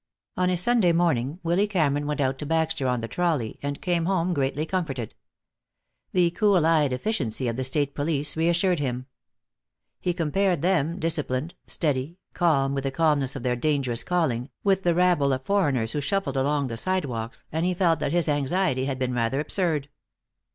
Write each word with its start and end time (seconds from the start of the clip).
On 0.35 0.49
a 0.49 0.57
Sunday 0.57 0.93
morning 0.93 1.39
Willy 1.43 1.67
Cameron 1.67 2.07
went 2.07 2.19
out 2.19 2.39
to 2.39 2.45
Baxter 2.47 2.87
on 2.87 3.01
the 3.01 3.07
trolley, 3.07 3.59
and 3.61 3.79
came 3.79 4.05
home 4.05 4.33
greatly 4.33 4.65
comforted. 4.65 5.13
The 6.11 6.31
cool 6.31 6.65
eyed 6.65 6.91
efficiency 6.91 7.47
of 7.47 7.55
the 7.55 7.63
state 7.63 7.93
police 7.93 8.35
reassured 8.35 8.79
him. 8.79 9.05
He 9.99 10.15
compared 10.15 10.63
them, 10.63 10.97
disciplined, 10.97 11.53
steady, 11.67 12.17
calm 12.33 12.73
with 12.73 12.85
the 12.85 12.89
calmness 12.89 13.35
of 13.35 13.43
their 13.43 13.55
dangerous 13.55 14.03
calling, 14.03 14.49
with 14.63 14.81
the 14.81 14.95
rabble 14.95 15.33
of 15.33 15.43
foreigners 15.45 15.91
who 15.91 16.01
shuffled 16.01 16.35
along 16.35 16.65
the 16.65 16.77
sidewalks, 16.77 17.45
and 17.51 17.63
he 17.63 17.75
felt 17.75 17.99
that 17.99 18.11
his 18.11 18.27
anxiety 18.27 18.85
had 18.85 18.97
been 18.97 19.13
rather 19.13 19.39
absurd. 19.39 19.87